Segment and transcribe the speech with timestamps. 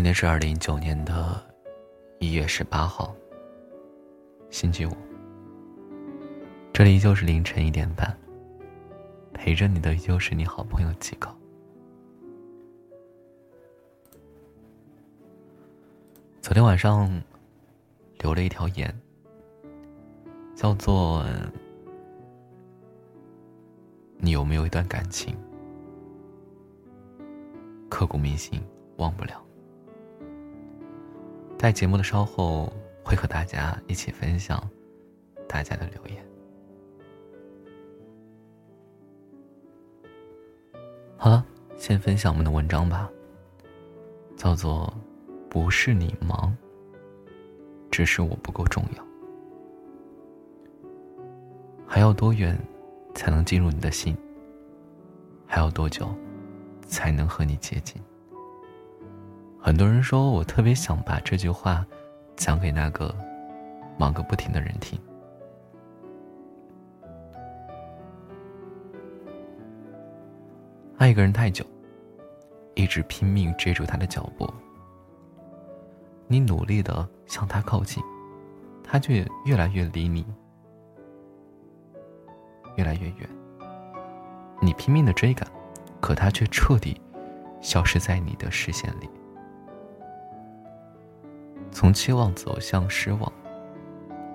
[0.00, 1.44] 今天是二零一九年的
[2.20, 3.14] 一月十八号，
[4.48, 4.92] 星期五。
[6.72, 8.18] 这里依旧是凌晨一点半，
[9.34, 11.28] 陪着你的依旧是你好朋友几个。
[16.40, 17.22] 昨天晚上
[18.20, 18.98] 留了一条言，
[20.56, 21.22] 叫做
[24.16, 25.36] “你有没有一段感情
[27.90, 28.62] 刻骨铭心，
[28.96, 29.44] 忘不了？”
[31.60, 32.72] 在节目的稍后，
[33.04, 34.66] 会和大家一起分享
[35.46, 36.26] 大家的留言。
[41.18, 41.44] 好了，
[41.76, 43.10] 先分享我们的文章吧，
[44.38, 44.90] 叫做
[45.50, 46.56] “不是你忙，
[47.90, 49.06] 只是我不够重要”。
[51.86, 52.58] 还要多远
[53.14, 54.16] 才能进入你的心？
[55.46, 56.08] 还要多久
[56.86, 58.00] 才能和你接近？
[59.62, 61.86] 很多人说我特别想把这句话
[62.34, 63.14] 讲给那个
[63.98, 64.98] 忙个不停的人听。
[70.96, 71.64] 爱一个人太久，
[72.74, 74.50] 一直拼命追逐他的脚步，
[76.26, 78.02] 你努力的向他靠近，
[78.82, 80.26] 他却越来越离你
[82.76, 83.28] 越来越远。
[84.60, 85.46] 你拼命的追赶，
[86.00, 86.98] 可他却彻底
[87.60, 89.08] 消失在你的视线里。
[91.72, 93.32] 从期望走向失望，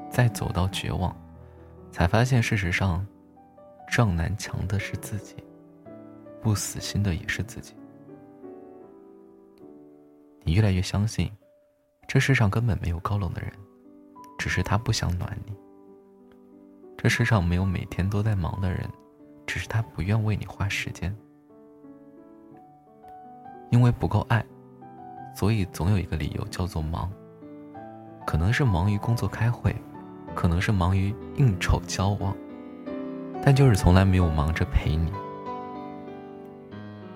[0.09, 1.16] 再走到绝望，
[1.92, 3.05] 才发现事实上，
[3.88, 5.36] 撞南墙的是自己，
[6.42, 7.75] 不死心的也是自己。
[10.44, 11.31] 你越来越相信，
[12.08, 13.52] 这世上根本没有高冷的人，
[14.38, 15.53] 只是他不想暖你。
[16.97, 18.89] 这世上没有每天都在忙的人，
[19.45, 21.16] 只是他不愿为你花时间。
[23.72, 24.44] 因为不够爱，
[25.36, 27.11] 所以总有一个理由叫做忙。
[28.26, 29.76] 可能是忙于工作开会，
[30.33, 32.36] 可能是忙于应酬交往，
[33.44, 35.11] 但就是从来没有忙着陪你。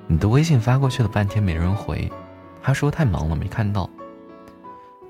[0.08, 2.12] 你的微信发过去了半天没人回，
[2.62, 3.90] 他说太忙了没看到。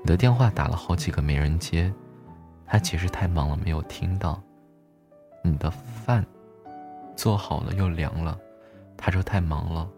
[0.02, 1.92] 你的电话打了好几个没人接，
[2.66, 4.42] 他其实太忙了没有听到。
[5.42, 6.24] 你的饭
[7.16, 8.38] 做好了又凉了，
[8.96, 9.88] 他说太忙了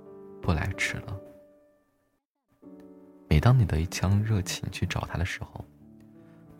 [0.40, 1.16] 不来吃了。
[3.28, 5.64] 每当你的一腔热情去找他的时候，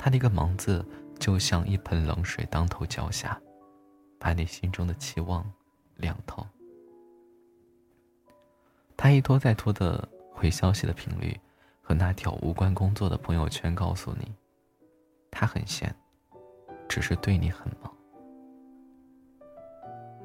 [0.04, 0.84] 他的一个“忙”字，
[1.20, 3.40] 就像一盆冷水当头浇下，
[4.18, 5.48] 把你心中的期望
[5.94, 6.44] 凉透。
[8.96, 11.38] 他一拖再拖的回消息的频率，
[11.80, 14.34] 和那条无关工作的朋友圈告诉你，
[15.30, 15.94] 他很闲，
[16.88, 17.94] 只是对你很忙。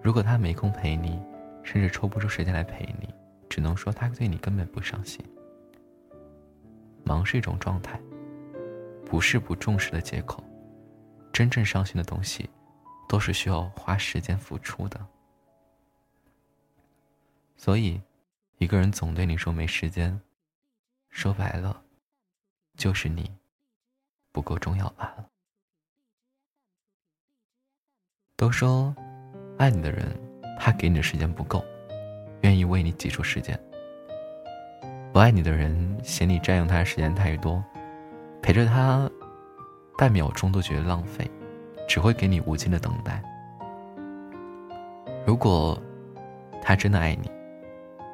[0.01, 1.21] 如果他没空陪你，
[1.61, 3.13] 甚至抽不出时间来陪你，
[3.47, 5.23] 只能说他对你根本不上心。
[7.03, 8.01] 忙是一种状态。
[9.09, 10.43] 不是不重视的借口，
[11.31, 12.49] 真正伤心的东西，
[13.07, 14.99] 都是需要花时间付出的。
[17.55, 18.01] 所以，
[18.57, 20.19] 一个人总对你说没时间，
[21.09, 21.81] 说白了，
[22.75, 23.33] 就是你
[24.33, 25.25] 不够重要罢了。
[28.35, 28.93] 都说，
[29.57, 30.05] 爱你的人
[30.59, 31.63] 怕给你的时间不够，
[32.41, 33.57] 愿意为你挤出时间；
[35.13, 37.63] 不爱你的人嫌你占用他的时间太多。
[38.41, 39.09] 陪着他，
[39.97, 41.29] 半秒钟都觉得浪费，
[41.87, 43.21] 只会给你无尽的等待。
[45.25, 45.77] 如果
[46.61, 47.29] 他真的爱你，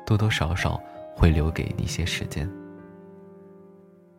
[0.06, 0.82] 多多少少
[1.16, 2.50] 会留给你一些时间，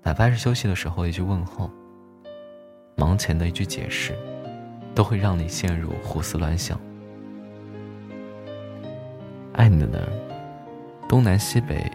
[0.03, 1.69] 哪怕是休息的时候一句问候，
[2.95, 4.17] 忙前的一句解释，
[4.95, 6.79] 都会让你陷入胡思乱想。
[9.55, 10.09] 爱你的人，
[11.09, 11.91] 东南西北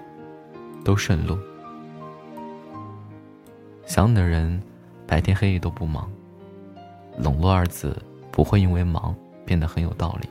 [0.84, 1.38] 都顺路。
[4.00, 4.62] 想你的人，
[5.06, 6.10] 白天黑夜都不忙。
[7.18, 8.02] 冷落二字
[8.32, 9.14] 不会因为忙
[9.46, 10.30] 变得很有道理。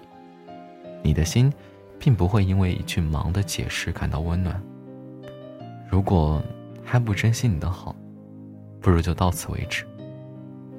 [1.03, 1.53] 你的心，
[1.99, 4.59] 并不会因为一句忙的解释感到温暖。
[5.87, 6.43] 如果
[6.83, 7.95] 他不珍惜你的好，
[8.81, 9.85] 不如就到此为止。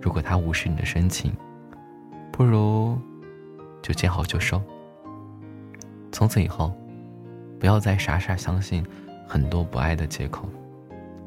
[0.02, 1.32] 如果他无视你的深情，
[2.32, 2.98] 不如
[3.84, 4.60] 就见好就收。
[6.12, 6.74] 从此以后，
[7.60, 8.84] 不要再傻傻相信
[9.28, 10.50] 很多不爱的借口，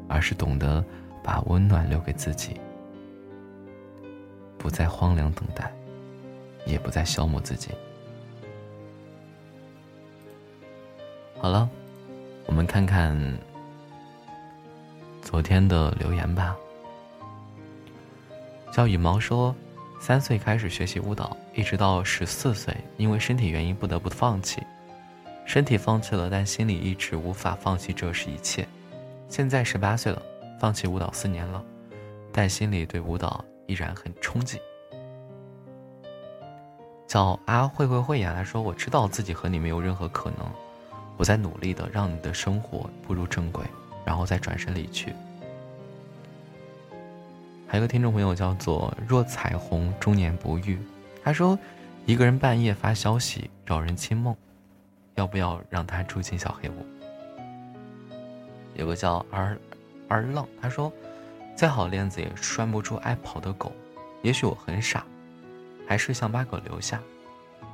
[0.09, 0.83] 而是懂得。
[1.23, 2.59] 把温暖留给自己，
[4.57, 5.71] 不再荒凉等待，
[6.65, 7.71] 也不再消磨自己。
[11.39, 11.69] 好了，
[12.45, 13.17] 我们看看
[15.21, 16.55] 昨天的留言吧。
[18.71, 19.55] 叫羽毛说，
[19.99, 24.61] 三岁开始学习舞蹈，一直到十四岁，因为身体原因不得不放弃。
[25.45, 28.67] 身体放弃了，但心里一直无法放弃这是一切。
[29.27, 30.21] 现在十八岁了，
[30.63, 31.61] 放弃舞蹈四年了，
[32.31, 34.57] 但心里对舞蹈依然很憧憬。
[37.05, 40.49] 叫阿慧慧慧呀，他说：“我知道自己和你没有任何可能，
[41.17, 43.65] 我在努力的让你的生活步入正轨，
[44.05, 45.13] 然后再转身离去。”
[47.67, 50.79] 还有个听众朋友叫做若彩虹终年不遇，
[51.25, 51.59] 他说
[52.07, 54.33] ：“一个人半夜发消息扰人清梦，
[55.15, 56.85] 要不要让他住进小黑屋？”
[58.75, 59.57] 有个叫二
[60.07, 60.91] 二浪，他说
[61.55, 63.71] ：“再好链子也拴不住爱跑的狗，
[64.21, 65.05] 也许我很傻。”
[65.85, 67.01] 还是想把狗留下，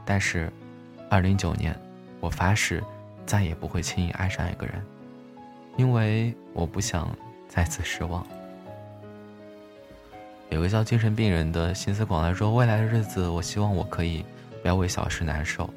[0.04, 0.52] 但是，
[1.12, 1.80] 二零九年，
[2.20, 2.84] 我发誓
[3.24, 4.84] 再也不会轻易爱上一个人，
[5.78, 7.16] 因为我不想
[7.48, 8.26] 再次失望。
[10.50, 14.26] 有个叫精神病人的心思广来说：“未来的日子，我希望我可以
[14.64, 15.70] 不要为小事难受，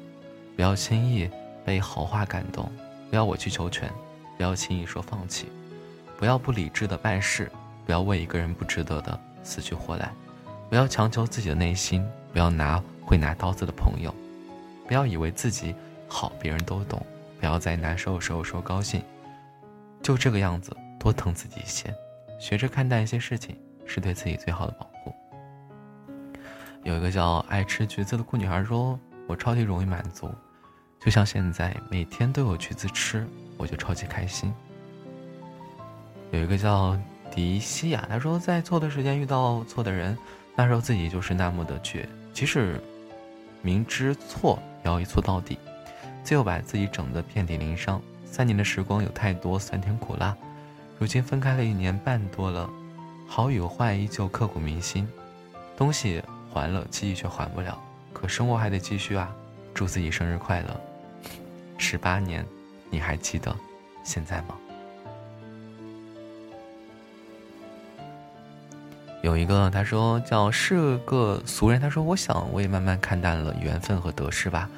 [0.55, 1.29] 不要轻易
[1.63, 2.69] 被好话感动，
[3.11, 3.87] 不要委曲求全，
[4.35, 5.47] 不要轻易说放弃，
[6.17, 7.51] 不要不理智的办事，
[7.85, 10.11] 不要为一个人不值得的死去活来，
[10.69, 14.11] 不要强求自己的内心。”不要拿会拿刀子的朋友，
[14.87, 15.75] 不要以为自己
[16.07, 16.99] 好别人都懂，
[17.39, 19.03] 不要在难受的时候说高兴，
[20.01, 21.93] 就这个样子，多疼自己一些，
[22.39, 23.55] 学着看淡一些事情，
[23.85, 25.13] 是对自己最好的保护。
[26.81, 28.99] 有一个叫爱吃橘子的酷女孩说
[29.29, 30.27] ：“我超级容易满足，
[30.99, 33.27] 就像现在每天都有橘子吃，
[33.59, 34.51] 我就超级开心。”
[36.33, 36.97] 有一个叫
[37.29, 40.17] 迪西亚，他说：“在错的时间遇到错的人，
[40.55, 42.81] 那时候自己就是那么的倔。”即使
[43.61, 45.59] 明知错也要一错到底，
[46.23, 48.01] 最后把自己整得遍体鳞伤。
[48.25, 50.35] 三年的时光有太多酸甜苦辣，
[50.97, 52.67] 如今分开了一年半多了，
[53.27, 55.07] 好与坏依旧刻骨铭心。
[55.77, 56.19] 东西
[56.51, 57.79] 还了，记忆却还不了，
[58.11, 59.31] 可生活还得继续啊！
[59.71, 60.81] 祝自己生日快乐！
[61.77, 62.43] 十八年，
[62.89, 63.55] 你还记得
[64.03, 64.55] 现在吗？
[69.23, 74.69] 有一个他说叫是个俗人，他说我想我也慢慢看淡了缘分和得失吧，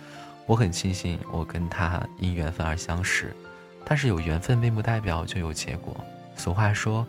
[0.46, 3.36] 我很庆幸我跟他因缘分而相识，
[3.84, 6.00] 但是有缘分并不代表就有结果。
[6.36, 7.04] 俗话说，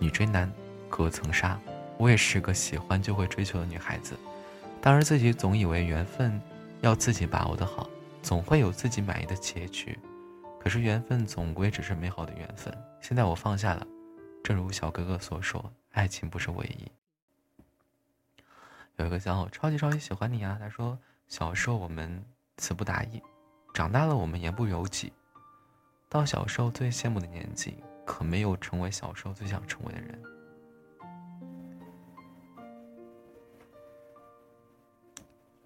[0.00, 0.50] 女追男
[0.88, 1.56] 隔层纱，
[1.98, 4.16] 我也是个喜欢就会追求的女孩子，
[4.80, 6.40] 当时自己总以为缘分
[6.80, 7.88] 要自己把握的好，
[8.24, 9.96] 总会有自己满意的结局，
[10.60, 12.76] 可是缘分总归只是美好的缘分。
[13.00, 13.86] 现在我放下了，
[14.42, 15.72] 正如小哥哥所说。
[15.92, 16.90] 爱情不是唯一。
[18.96, 20.98] 有一个叫超级超级喜欢你啊，他说
[21.28, 22.24] 小时候我们
[22.56, 23.22] 词不达意，
[23.74, 25.12] 长大了我们言不由己。
[26.08, 30.22] 到小时候最羡慕的年纪，可没有成为小时候最想成为的人。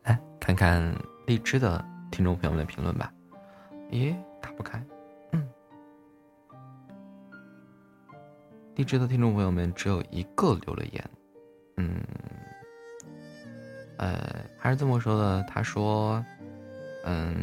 [0.02, 0.96] 来看看
[1.26, 3.12] 荔枝的听众朋友们的评论吧。
[3.90, 4.84] 咦，打不开。
[8.76, 11.10] 荔枝的听众朋友们只有一个留了言，
[11.78, 11.98] 嗯，
[13.96, 15.42] 呃，还是这么说的。
[15.44, 16.22] 他说，
[17.06, 17.34] 嗯，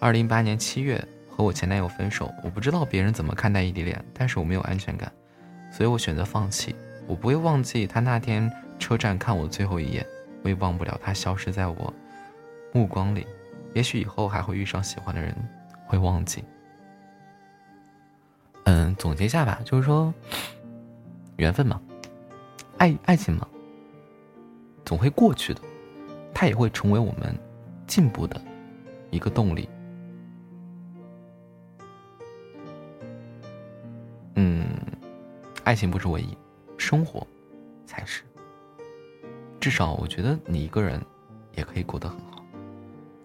[0.00, 5.12] 二零一八年七月和我前男友分手，我不知道别人怎么看待异地恋，但是我没有安全感，
[5.70, 6.74] 所以我选择放弃。
[7.06, 10.06] 我不会忘记他那天车站看我最后一眼，
[10.42, 11.92] 我也忘不了他消失在我
[12.72, 13.26] 目光里。
[13.74, 15.36] 也许以后还会遇上喜欢的人，
[15.84, 16.42] 会忘记。
[18.64, 20.12] 嗯，总结一下吧，就是说，
[21.36, 21.80] 缘分嘛，
[22.78, 23.46] 爱爱情嘛，
[24.84, 25.60] 总会过去的，
[26.32, 27.36] 它也会成为我们
[27.86, 28.40] 进步的
[29.10, 29.68] 一个动力。
[34.36, 34.64] 嗯，
[35.64, 36.36] 爱情不是唯一，
[36.78, 37.26] 生活
[37.84, 38.22] 才是。
[39.60, 41.00] 至少我觉得你一个人
[41.56, 42.44] 也可以过得很好。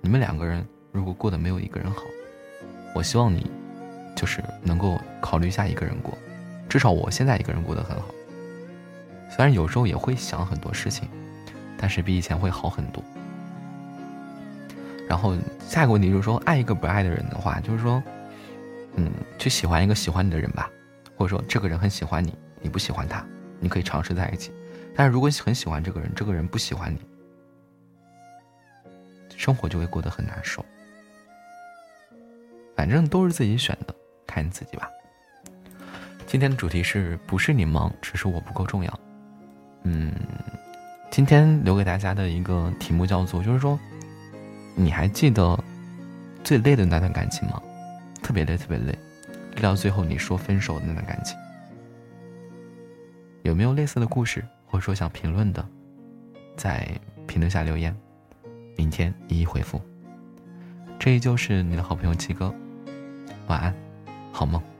[0.01, 2.01] 你们两个人如果过得没有一个人好，
[2.95, 3.49] 我希望你。
[4.17, 6.17] 就是能够考虑一下一个人过，
[6.67, 8.07] 至少我现在一个人过得很好。
[9.29, 11.07] 虽然有时候也会想很多事情，
[11.77, 13.03] 但是比以前会好很多。
[15.07, 18.01] 然后下一个问题就是说，爱一个不爱的人的话，就是说，
[18.95, 20.69] 嗯，去喜欢一个喜欢你的人吧，
[21.15, 23.23] 或者说这个人很喜欢你，你不喜欢他，
[23.59, 24.51] 你可以尝试在一起。
[24.95, 26.99] 但是如果很喜欢这个人，这个人不喜欢你，
[29.35, 30.65] 生活就会过得很难受。
[32.75, 33.95] 反正都是自己选的。
[34.27, 34.87] 看你自己吧。
[36.27, 38.99] 今天的主题是不是你忙，只是我不够重要。
[39.83, 40.11] 嗯，
[41.09, 43.79] 今天留给大家的一个题目叫做，就是说，
[44.75, 45.57] 你还记得
[46.43, 47.61] 最累的那段感情吗？
[48.21, 48.91] 特别累，特别累，
[49.55, 51.37] 累到最后你说分手的那段感情，
[53.43, 55.65] 有没有类似的故事，或者说想评论的，
[56.57, 56.85] 在
[57.25, 57.95] 评论下留言，
[58.75, 59.81] 明天一一回复。
[60.99, 62.53] 这依旧是你的好朋友七哥，
[63.47, 63.86] 晚安。
[64.37, 64.76] 好梦。